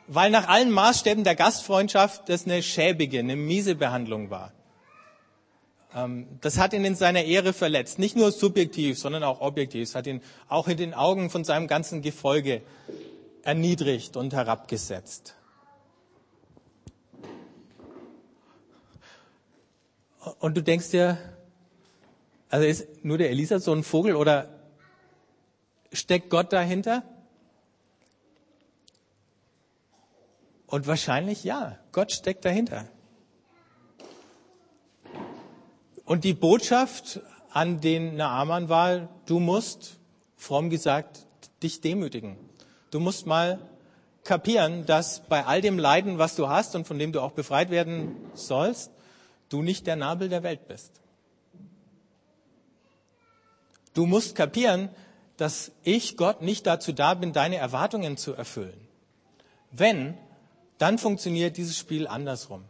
[0.08, 4.52] Weil nach allen Maßstäben der Gastfreundschaft das eine schäbige, eine miese Behandlung war.
[5.96, 7.98] Ähm, das hat ihn in seiner Ehre verletzt.
[7.98, 9.84] Nicht nur subjektiv, sondern auch objektiv.
[9.84, 12.62] Es hat ihn auch in den Augen von seinem ganzen Gefolge
[13.44, 15.36] erniedrigt und herabgesetzt.
[20.40, 21.18] Und du denkst dir,
[22.50, 24.62] also ist nur der Elisa so ein Vogel oder
[25.94, 27.04] Steckt Gott dahinter?
[30.68, 32.88] Und wahrscheinlich ja, Gott steckt dahinter.
[36.06, 40.00] Und die Botschaft an den Naaman war, du musst,
[40.38, 41.28] fromm gesagt,
[41.62, 42.38] dich demütigen.
[42.90, 43.60] Du musst mal
[44.24, 47.70] kapieren, dass bei all dem Leiden, was du hast und von dem du auch befreit
[47.70, 48.92] werden sollst,
[49.52, 51.02] du nicht der Nabel der Welt bist.
[53.94, 54.90] Du musst kapieren,
[55.38, 58.88] dass ich, Gott, nicht dazu da bin, deine Erwartungen zu erfüllen.
[59.72, 60.18] Wenn,
[60.78, 62.64] dann funktioniert dieses Spiel andersrum.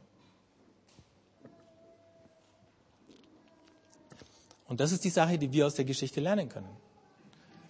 [4.67, 6.70] Und das ist die Sache, die wir aus der Geschichte lernen können.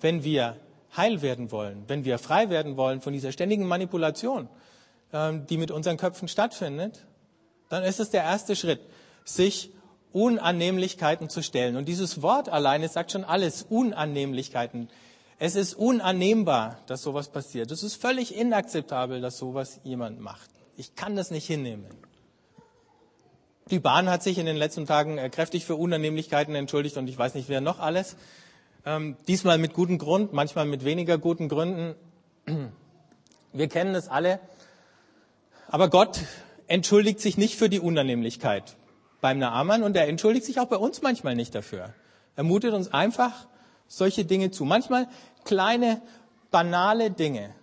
[0.01, 0.57] Wenn wir
[0.95, 4.47] heil werden wollen, wenn wir frei werden wollen von dieser ständigen Manipulation,
[5.11, 7.05] ähm, die mit unseren Köpfen stattfindet,
[7.69, 8.81] dann ist es der erste Schritt,
[9.35, 9.71] sich
[10.13, 11.77] Unannehmlichkeiten zu stellen.
[11.77, 14.89] Und dieses Wort alleine sagt schon alles, Unannehmlichkeiten.
[15.39, 17.71] Es ist unannehmbar, dass sowas passiert.
[17.71, 20.49] Es ist völlig inakzeptabel, dass sowas jemand macht.
[20.75, 21.85] Ich kann das nicht hinnehmen.
[23.69, 27.17] Die Bahn hat sich in den letzten Tagen äh, kräftig für Unannehmlichkeiten entschuldigt und ich
[27.17, 28.17] weiß nicht, wer noch alles.
[28.85, 31.95] Ähm, diesmal mit gutem Grund, manchmal mit weniger guten Gründen.
[33.53, 34.39] Wir kennen es alle.
[35.67, 36.19] Aber Gott
[36.67, 38.75] entschuldigt sich nicht für die Unannehmlichkeit
[39.21, 41.93] beim Naaman und er entschuldigt sich auch bei uns manchmal nicht dafür.
[42.35, 43.47] Er mutet uns einfach
[43.87, 44.65] solche Dinge zu.
[44.65, 45.07] Manchmal
[45.45, 46.01] kleine,
[46.49, 47.53] banale Dinge.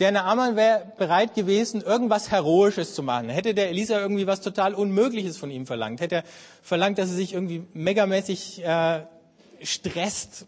[0.00, 3.28] Der Naaman wäre bereit gewesen, irgendwas Heroisches zu machen.
[3.28, 6.24] Hätte der Elisa irgendwie was total Unmögliches von ihm verlangt, hätte er
[6.62, 9.02] verlangt, dass er sich irgendwie megamäßig äh,
[9.62, 10.46] stresst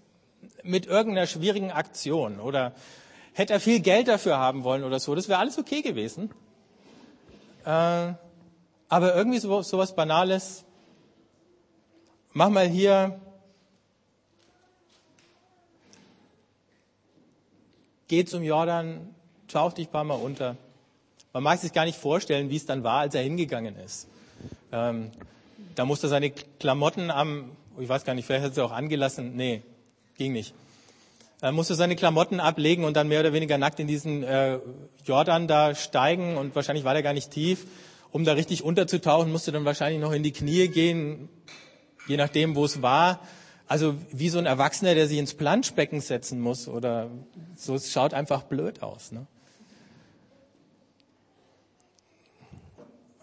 [0.65, 2.73] mit irgendeiner schwierigen Aktion oder
[3.35, 6.31] hätte er viel Geld dafür haben wollen oder so, das wäre alles okay gewesen.
[7.65, 8.15] Äh,
[8.89, 10.65] aber irgendwie so, so was Banales.
[12.33, 13.21] Mach mal hier
[18.09, 19.15] geh zum Jordan,
[19.49, 20.57] tauch dich ein paar Mal unter.
[21.33, 24.09] Man mag sich gar nicht vorstellen, wie es dann war, als er hingegangen ist.
[24.73, 25.11] Ähm,
[25.75, 29.37] da musste seine Klamotten am, ich weiß gar nicht, vielleicht hat er sie auch angelassen.
[29.37, 29.63] Nee,
[30.17, 30.55] ging nicht.
[31.43, 34.59] Er musste seine Klamotten ablegen und dann mehr oder weniger nackt in diesen äh,
[35.05, 37.67] Jordan da steigen und wahrscheinlich war der gar nicht tief.
[38.13, 41.29] Um da richtig unterzutauchen, musste dann wahrscheinlich noch in die Knie gehen,
[42.07, 43.21] je nachdem, wo es war.
[43.69, 47.11] Also wie so ein Erwachsener, der sich ins Planschbecken setzen muss oder
[47.57, 49.11] so, es schaut einfach blöd aus.
[49.11, 49.27] Ne?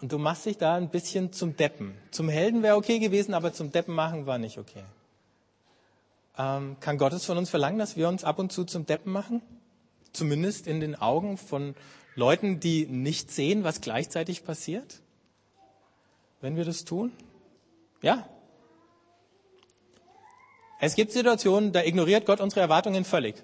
[0.02, 1.94] Und du machst dich da ein bisschen zum Deppen.
[2.10, 4.84] Zum Helden wäre okay gewesen, aber zum Deppen machen war nicht okay.
[6.36, 9.40] Ähm, kann Gottes von uns verlangen, dass wir uns ab und zu zum Deppen machen?
[10.12, 11.74] Zumindest in den Augen von
[12.14, 15.00] Leuten, die nicht sehen, was gleichzeitig passiert?
[16.40, 17.12] Wenn wir das tun?
[18.02, 18.28] Ja,
[20.86, 23.36] es gibt Situationen, da ignoriert Gott unsere Erwartungen völlig.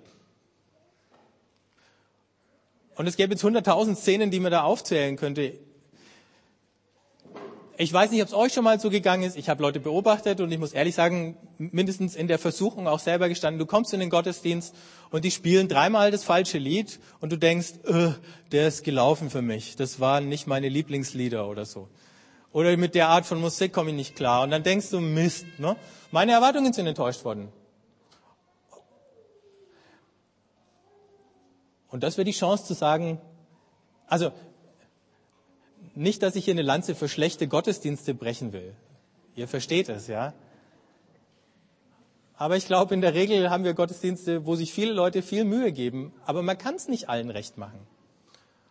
[2.97, 5.59] Und es gäbe jetzt hunderttausend Szenen, die man da aufzählen könnte.
[7.83, 9.39] Ich weiß nicht, ob es euch schon mal so gegangen ist.
[9.39, 13.31] Ich habe Leute beobachtet und ich muss ehrlich sagen, mindestens in der Versuchung auch selber
[13.31, 13.59] gestanden.
[13.59, 14.75] Du kommst in den Gottesdienst
[15.09, 18.11] und die spielen dreimal das falsche Lied und du denkst, äh,
[18.53, 19.77] der ist gelaufen für mich.
[19.77, 21.89] Das waren nicht meine Lieblingslieder oder so.
[22.53, 24.43] Oder mit der Art von Musik komme ich nicht klar.
[24.43, 25.75] Und dann denkst du, Mist, ne?
[26.11, 27.49] Meine Erwartungen sind enttäuscht worden.
[31.89, 33.23] Und das wäre die Chance zu sagen,
[34.07, 34.33] also
[36.01, 38.75] nicht, dass ich hier eine Lanze für schlechte Gottesdienste brechen will.
[39.37, 40.33] Ihr versteht es, ja?
[42.35, 45.73] Aber ich glaube, in der Regel haben wir Gottesdienste, wo sich viele Leute viel Mühe
[45.73, 47.87] geben, aber man kann es nicht allen recht machen.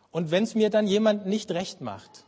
[0.09, 2.25] Und wenn es mir dann jemand nicht recht macht,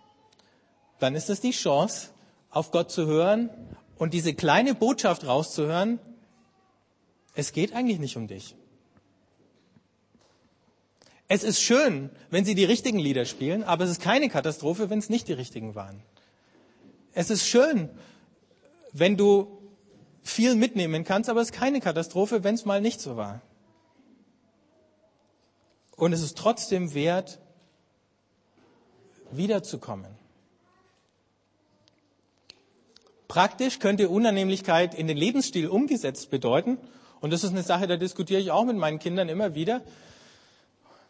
[1.00, 2.10] dann ist es die Chance,
[2.52, 3.50] auf Gott zu hören
[3.98, 6.00] und diese kleine Botschaft rauszuhören,
[7.34, 8.56] es geht eigentlich nicht um dich.
[11.34, 15.00] Es ist schön, wenn sie die richtigen Lieder spielen, aber es ist keine Katastrophe, wenn
[15.00, 16.04] es nicht die richtigen waren.
[17.14, 17.90] Es ist schön,
[18.92, 19.48] wenn du
[20.24, 23.40] viel mitnehmen kannst, aber es ist keine Katastrophe, wenn es mal nicht so war.
[25.96, 27.40] Und es ist trotzdem wert,
[29.32, 30.12] wiederzukommen.
[33.30, 36.78] Praktisch könnte Unannehmlichkeit in den Lebensstil umgesetzt bedeuten,
[37.22, 39.82] und das ist eine Sache, da diskutiere ich auch mit meinen Kindern immer wieder,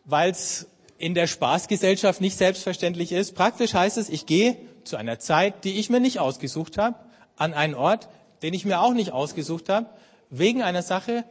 [0.06, 3.34] weil es in der Spaßgesellschaft nicht selbstverständlich ist.
[3.34, 6.96] Praktisch heißt es, ich gehe zu einer Zeit, die ich mir nicht ausgesucht habe,
[7.38, 8.08] an einen Ort,
[8.44, 9.88] den ich mir auch nicht ausgesucht habe,
[10.30, 11.24] wegen einer Sache,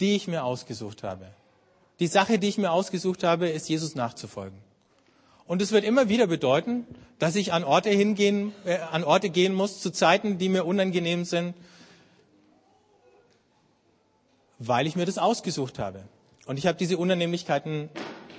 [0.00, 1.26] die ich mir ausgesucht habe.
[2.00, 4.58] Die Sache, die ich mir ausgesucht habe, ist Jesus nachzufolgen.
[5.46, 6.86] Und es wird immer wieder bedeuten,
[7.18, 11.24] dass ich an Orte hingehen, äh, an Orte gehen muss zu Zeiten, die mir unangenehm
[11.24, 11.54] sind,
[14.58, 16.02] weil ich mir das ausgesucht habe.
[16.46, 17.88] Und ich habe diese Unannehmlichkeiten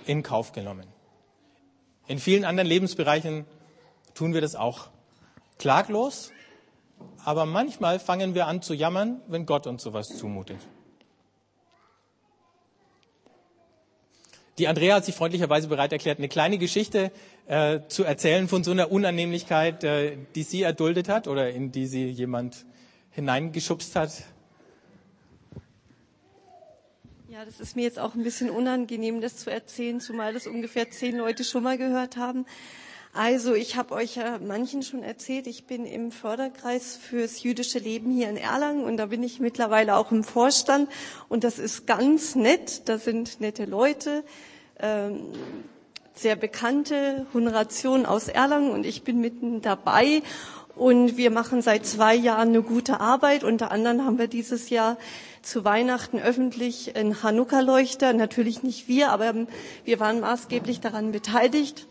[0.06, 0.88] in Kauf genommen.
[2.08, 3.46] In vielen anderen Lebensbereichen
[4.14, 4.90] tun wir das auch
[5.58, 6.32] klaglos,
[7.24, 10.58] aber manchmal fangen wir an zu jammern, wenn Gott uns sowas zumutet.
[14.60, 17.12] Die Andrea hat sich freundlicherweise bereit erklärt, eine kleine Geschichte
[17.48, 21.88] äh, zu erzählen von so einer Unannehmlichkeit, äh, die sie erduldet hat oder in die
[21.88, 22.66] sie jemand
[23.12, 24.12] hineingeschubst hat.
[27.34, 30.92] Ja, das ist mir jetzt auch ein bisschen unangenehm, das zu erzählen, zumal das ungefähr
[30.92, 32.46] zehn Leute schon mal gehört haben.
[33.12, 38.12] Also, ich habe euch ja manchen schon erzählt, ich bin im Förderkreis fürs jüdische Leben
[38.12, 40.92] hier in Erlangen und da bin ich mittlerweile auch im Vorstand
[41.28, 44.24] und das ist ganz nett, da sind nette Leute,
[44.80, 45.22] ähm,
[46.14, 50.22] sehr bekannte Honoration aus Erlangen und ich bin mitten dabei
[50.76, 53.44] und wir machen seit zwei Jahren eine gute Arbeit.
[53.44, 54.98] Unter anderem haben wir dieses Jahr
[55.44, 58.14] zu Weihnachten öffentlich einen Hanukkah-Leuchter.
[58.14, 59.34] Natürlich nicht wir, aber
[59.86, 61.88] wir waren maßgeblich daran beteiligt.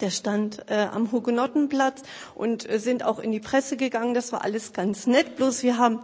[0.00, 2.02] Der stand äh, am Hugenottenplatz
[2.34, 4.14] und äh, sind auch in die Presse gegangen.
[4.14, 5.36] Das war alles ganz nett.
[5.36, 6.00] Bloß wir haben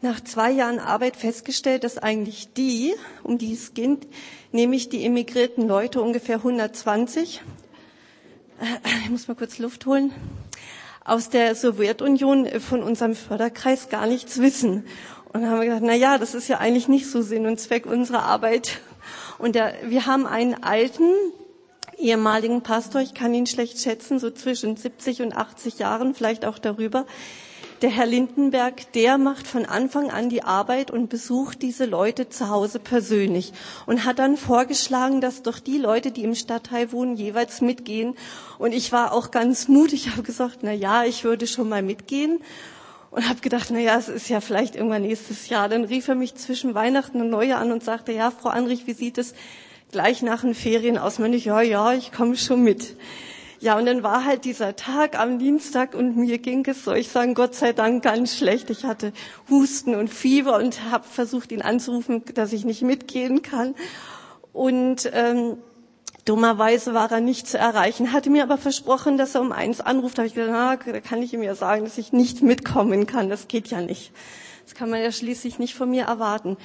[0.00, 4.06] nach zwei Jahren Arbeit festgestellt, dass eigentlich die, um die es geht,
[4.52, 7.42] nämlich die emigrierten Leute, ungefähr 120,
[8.60, 8.64] äh,
[9.04, 10.12] ich muss mal kurz Luft holen,
[11.04, 14.86] aus der Sowjetunion äh, von unserem Förderkreis gar nichts wissen.
[15.32, 17.60] Und dann haben wir gedacht, na ja, das ist ja eigentlich nicht so Sinn und
[17.60, 18.80] Zweck unserer Arbeit.
[19.38, 21.10] Und der, wir haben einen alten,
[21.98, 26.58] ehemaligen Pastor, ich kann ihn schlecht schätzen, so zwischen 70 und 80 Jahren, vielleicht auch
[26.58, 27.06] darüber.
[27.84, 32.48] Der Herr Lindenberg, der macht von Anfang an die Arbeit und besucht diese Leute zu
[32.48, 33.52] Hause persönlich
[33.84, 38.14] und hat dann vorgeschlagen, dass doch die Leute, die im Stadtteil wohnen, jeweils mitgehen.
[38.56, 42.40] Und ich war auch ganz mutig, habe gesagt, na ja, ich würde schon mal mitgehen
[43.10, 45.68] und habe gedacht, na ja, es ist ja vielleicht irgendwann nächstes Jahr.
[45.68, 48.94] Dann rief er mich zwischen Weihnachten und Neujahr an und sagte, ja, Frau Anrich, wie
[48.94, 49.34] sieht es
[49.92, 51.18] gleich nach den Ferien aus.
[51.18, 52.96] Und ich, ja, ja, ich komme schon mit.
[53.64, 57.08] Ja, und dann war halt dieser Tag am Dienstag und mir ging es, soll ich
[57.08, 58.68] sagen, Gott sei Dank ganz schlecht.
[58.68, 59.14] Ich hatte
[59.48, 63.74] Husten und Fieber und habe versucht, ihn anzurufen, dass ich nicht mitgehen kann.
[64.52, 65.56] Und ähm,
[66.26, 70.18] dummerweise war er nicht zu erreichen, hatte mir aber versprochen, dass er um eins anruft.
[70.18, 73.06] Da habe ich gedacht, na, da kann ich ihm ja sagen, dass ich nicht mitkommen
[73.06, 73.30] kann.
[73.30, 74.12] Das geht ja nicht.
[74.66, 76.58] Das kann man ja schließlich nicht von mir erwarten.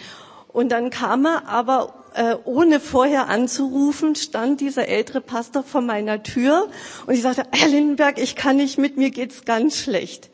[0.50, 6.24] Und dann kam er, aber äh, ohne vorher anzurufen, stand dieser ältere Pastor vor meiner
[6.24, 6.68] Tür
[7.06, 10.30] und ich sagte, Herr Lindenberg, ich kann nicht mit, mir geht's ganz schlecht.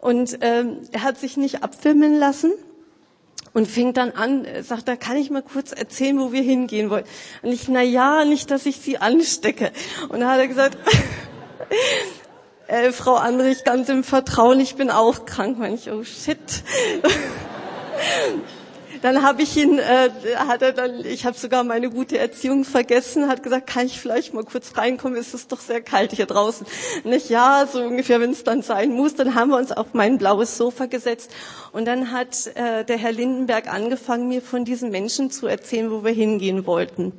[0.00, 2.52] Und ähm, er hat sich nicht abfilmen lassen
[3.54, 6.90] und fing dann an, äh, sagt, da kann ich mal kurz erzählen, wo wir hingehen
[6.90, 7.04] wollen.
[7.42, 9.72] Und ich, na ja, nicht, dass ich Sie anstecke.
[10.10, 10.76] Und dann hat er gesagt,
[12.66, 15.58] äh, Frau Andrich, ganz im Vertrauen, ich bin auch krank.
[15.58, 16.38] Und ich, oh shit.
[19.04, 23.28] Dann habe ich ihn, äh, hat er dann, ich habe sogar meine gute Erziehung vergessen,
[23.28, 25.18] hat gesagt, kann ich vielleicht mal kurz reinkommen?
[25.18, 26.66] Es ist doch sehr kalt hier draußen.
[27.04, 29.14] Nicht ja, so ungefähr, wenn es dann sein muss.
[29.14, 31.30] Dann haben wir uns auf mein blaues Sofa gesetzt
[31.72, 36.02] und dann hat äh, der Herr Lindenberg angefangen, mir von diesen Menschen zu erzählen, wo
[36.02, 37.12] wir hingehen wollten.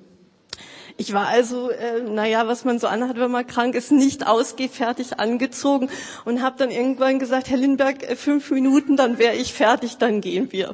[0.98, 5.20] Ich war also, äh, naja, was man so anhat, wenn man krank ist, nicht ausgefertigt
[5.20, 5.90] angezogen
[6.24, 10.20] und habe dann irgendwann gesagt, Herr Lindberg, äh, fünf Minuten, dann wäre ich fertig, dann
[10.20, 10.74] gehen wir.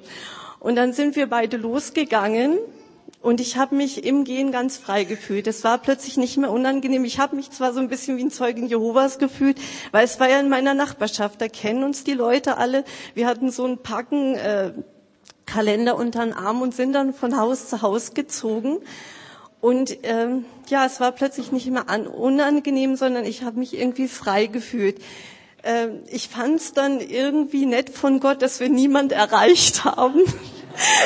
[0.61, 2.59] Und dann sind wir beide losgegangen
[3.19, 5.47] und ich habe mich im Gehen ganz frei gefühlt.
[5.47, 7.03] Es war plötzlich nicht mehr unangenehm.
[7.03, 9.59] Ich habe mich zwar so ein bisschen wie ein Zeugen Jehovas gefühlt,
[9.91, 11.41] weil es war ja in meiner Nachbarschaft.
[11.41, 12.83] Da kennen uns die Leute alle.
[13.15, 14.71] Wir hatten so ein Packen äh,
[15.47, 18.77] Kalender unter den Arm und sind dann von Haus zu Haus gezogen.
[19.61, 24.07] Und ähm, ja, es war plötzlich nicht mehr an, unangenehm, sondern ich habe mich irgendwie
[24.07, 24.99] frei gefühlt.
[25.63, 30.21] Ähm, ich fand es dann irgendwie nett von Gott, dass wir niemand erreicht haben,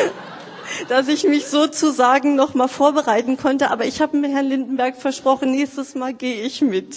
[0.90, 3.70] dass ich mich sozusagen noch mal vorbereiten konnte.
[3.70, 6.96] Aber ich habe mir Herrn Lindenberg versprochen, nächstes Mal gehe ich mit.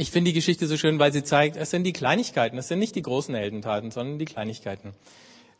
[0.00, 2.78] Ich finde die Geschichte so schön, weil sie zeigt, es sind die Kleinigkeiten, es sind
[2.78, 4.92] nicht die großen Heldentaten, sondern die Kleinigkeiten,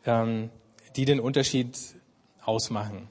[0.05, 0.49] ähm,
[0.95, 1.77] die den Unterschied
[2.45, 3.07] ausmachen.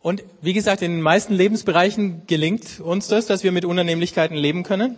[0.00, 4.62] Und wie gesagt, in den meisten Lebensbereichen gelingt uns das, dass wir mit Unannehmlichkeiten leben
[4.62, 4.96] können.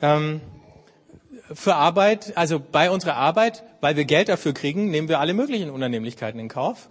[0.00, 0.40] Ähm,
[1.52, 5.70] für Arbeit, also bei unserer Arbeit, weil wir Geld dafür kriegen, nehmen wir alle möglichen
[5.70, 6.88] Unannehmlichkeiten in Kauf.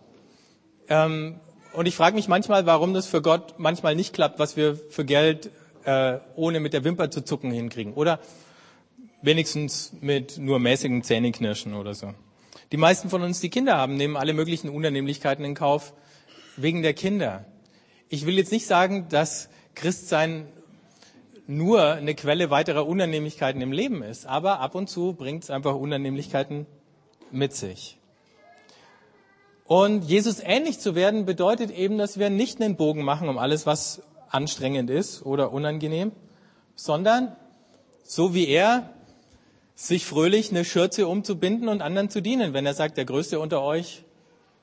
[0.89, 1.39] Ähm,
[1.73, 5.05] und ich frage mich manchmal, warum das für Gott manchmal nicht klappt, was wir für
[5.05, 5.51] Geld
[5.85, 7.93] äh, ohne mit der Wimper zu zucken hinkriegen.
[7.93, 8.19] Oder
[9.21, 12.13] wenigstens mit nur mäßigen Zähneknirschen oder so.
[12.71, 15.93] Die meisten von uns, die Kinder haben, nehmen alle möglichen Unannehmlichkeiten in Kauf
[16.57, 17.45] wegen der Kinder.
[18.09, 20.47] Ich will jetzt nicht sagen, dass Christsein
[21.47, 25.75] nur eine Quelle weiterer Unannehmlichkeiten im Leben ist, aber ab und zu bringt es einfach
[25.75, 26.65] Unannehmlichkeiten
[27.31, 27.97] mit sich.
[29.63, 33.65] Und Jesus ähnlich zu werden bedeutet eben, dass wir nicht einen Bogen machen um alles,
[33.65, 36.11] was anstrengend ist oder unangenehm,
[36.75, 37.35] sondern
[38.03, 38.89] so wie er
[39.77, 43.61] sich fröhlich eine Schürze umzubinden und anderen zu dienen, wenn er sagt, der Größte unter
[43.61, 44.03] euch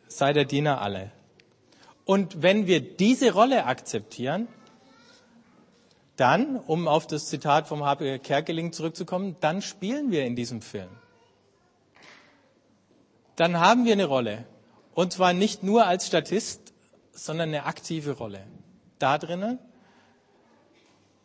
[0.08, 1.12] sei der Diener alle.
[2.04, 4.48] Und wenn wir diese Rolle akzeptieren,
[6.16, 8.18] dann, um auf das Zitat vom H.P.
[8.18, 10.90] Kerkeling zurückzukommen, dann spielen wir in diesem Film.
[13.36, 14.44] Dann haben wir eine Rolle.
[14.94, 16.72] Und zwar nicht nur als Statist,
[17.12, 18.44] sondern eine aktive Rolle.
[18.98, 19.60] Da drinnen,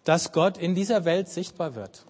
[0.03, 2.05] dass Gott in dieser Welt sichtbar wird.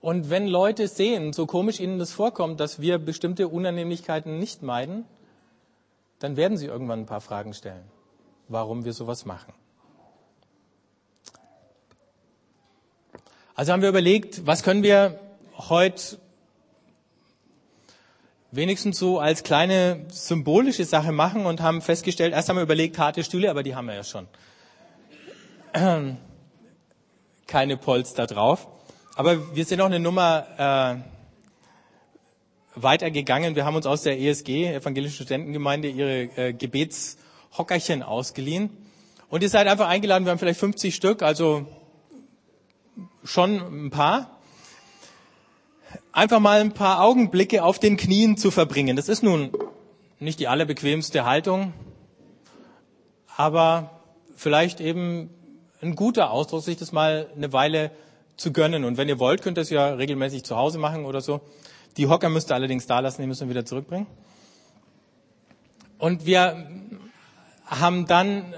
[0.00, 5.04] Und wenn Leute sehen, so komisch ihnen das vorkommt, dass wir bestimmte Unannehmlichkeiten nicht meiden,
[6.18, 7.84] dann werden sie irgendwann ein paar Fragen stellen,
[8.48, 9.52] warum wir sowas machen.
[13.54, 15.18] Also haben wir überlegt, was können wir
[15.56, 16.18] heute
[18.50, 23.24] wenigstens so als kleine symbolische Sache machen und haben festgestellt, erst haben wir überlegt, harte
[23.24, 24.28] Stühle, aber die haben wir ja schon.
[27.46, 28.68] Keine Polster drauf.
[29.18, 30.46] Aber wir sind auch eine Nummer
[30.94, 33.56] äh, weitergegangen.
[33.56, 38.68] Wir haben uns aus der ESG, Evangelische Studentengemeinde, ihre äh, Gebetshockerchen ausgeliehen.
[39.30, 41.66] Und ihr seid einfach eingeladen, wir haben vielleicht 50 Stück, also
[43.24, 44.38] schon ein paar.
[46.12, 48.96] Einfach mal ein paar Augenblicke auf den Knien zu verbringen.
[48.96, 49.50] Das ist nun
[50.20, 51.72] nicht die allerbequemste Haltung,
[53.34, 53.98] aber
[54.36, 55.30] vielleicht eben
[55.80, 57.92] ein guter Ausdruck, sich das mal eine Weile
[58.36, 58.84] zu gönnen.
[58.84, 61.40] Und wenn ihr wollt, könnt ihr es ja regelmäßig zu Hause machen oder so.
[61.96, 64.06] Die Hocker müsst ihr allerdings da lassen, die müssen wir wieder zurückbringen.
[65.98, 66.68] Und wir
[67.64, 68.54] haben dann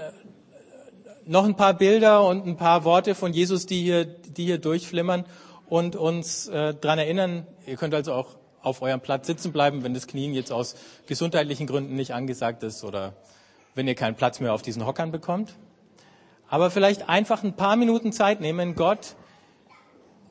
[1.25, 5.25] noch ein paar Bilder und ein paar Worte von Jesus, die hier, die hier durchflimmern
[5.69, 7.47] und uns äh, daran erinnern.
[7.65, 10.75] Ihr könnt also auch auf eurem Platz sitzen bleiben, wenn das Knien jetzt aus
[11.07, 13.13] gesundheitlichen Gründen nicht angesagt ist oder
[13.73, 15.53] wenn ihr keinen Platz mehr auf diesen Hockern bekommt.
[16.49, 19.15] Aber vielleicht einfach ein paar Minuten Zeit nehmen, Gott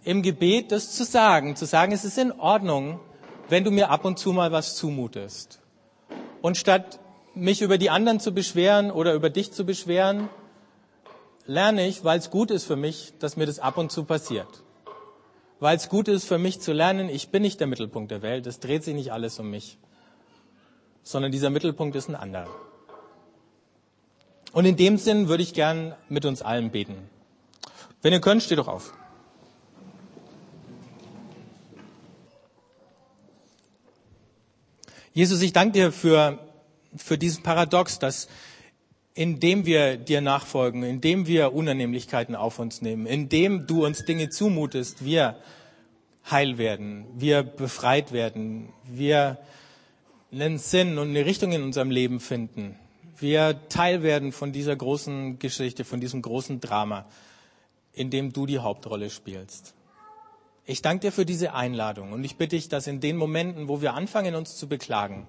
[0.04, 3.00] im Gebet das zu sagen, zu sagen, es ist in Ordnung,
[3.48, 5.60] wenn du mir ab und zu mal was zumutest.
[6.42, 7.00] Und statt
[7.34, 10.28] mich über die anderen zu beschweren oder über dich zu beschweren,
[11.46, 14.62] lerne ich, weil es gut ist für mich, dass mir das ab und zu passiert.
[15.60, 18.46] Weil es gut ist für mich zu lernen, ich bin nicht der Mittelpunkt der Welt,
[18.46, 19.78] es dreht sich nicht alles um mich,
[21.02, 22.54] sondern dieser Mittelpunkt ist ein anderer.
[24.52, 27.08] Und in dem Sinn würde ich gern mit uns allen beten.
[28.02, 28.92] Wenn ihr könnt, steht doch auf.
[35.12, 36.38] Jesus, ich danke dir für,
[36.96, 38.28] für dieses Paradox, dass
[39.18, 45.04] indem wir dir nachfolgen, indem wir Unannehmlichkeiten auf uns nehmen, indem du uns Dinge zumutest,
[45.04, 45.34] wir
[46.30, 49.38] heil werden, wir befreit werden, wir
[50.30, 52.76] einen Sinn und eine Richtung in unserem Leben finden,
[53.18, 57.04] wir Teil werden von dieser großen Geschichte, von diesem großen Drama,
[57.92, 59.74] in dem du die Hauptrolle spielst.
[60.70, 63.80] Ich danke dir für diese Einladung und ich bitte dich, dass in den Momenten, wo
[63.80, 65.26] wir anfangen, uns zu beklagen,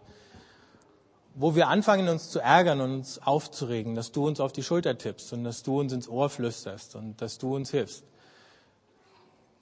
[1.34, 4.98] wo wir anfangen, uns zu ärgern und uns aufzuregen, dass du uns auf die Schulter
[4.98, 8.04] tippst und dass du uns ins Ohr flüsterst und dass du uns hilfst,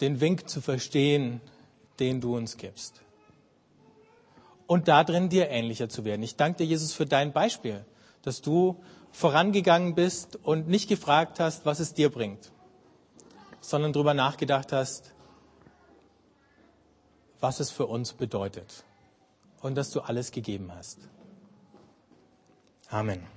[0.02, 1.42] den Wink zu verstehen,
[2.00, 3.04] den du uns gibst.
[4.66, 6.24] Und darin dir ähnlicher zu werden.
[6.24, 7.86] Ich danke dir, Jesus, für dein Beispiel,
[8.24, 12.52] dass du vorangegangen bist und nicht gefragt hast, was es dir bringt,
[13.62, 15.14] sondern darüber nachgedacht hast,
[17.40, 18.84] was es für uns bedeutet
[19.62, 21.00] und dass du alles gegeben hast.
[22.90, 23.37] Amen.